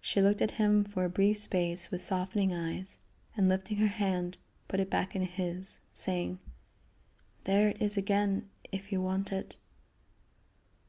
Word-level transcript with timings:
She 0.00 0.22
looked 0.22 0.40
at 0.40 0.52
him 0.62 0.84
for 0.84 1.04
a 1.04 1.08
brief 1.10 1.38
space 1.38 1.90
with 1.90 2.00
softening 2.00 2.54
eyes, 2.54 2.98
and, 3.36 3.48
lifting 3.48 3.78
her 3.78 3.88
hand, 3.88 4.38
put 4.68 4.78
it 4.78 4.88
back 4.88 5.16
in 5.16 5.22
his, 5.22 5.80
saying: 5.92 6.38
"There 7.42 7.70
it 7.70 7.82
is 7.82 7.96
again 7.96 8.48
if 8.70 8.92
you 8.92 9.02
want 9.02 9.32
it." 9.32 9.56